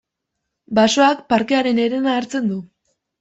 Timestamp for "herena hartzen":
1.83-2.49